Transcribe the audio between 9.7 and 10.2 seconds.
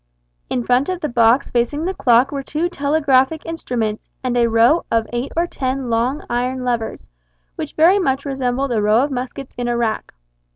rack.